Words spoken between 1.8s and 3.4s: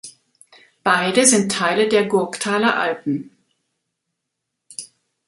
der Gurktaler Alpen.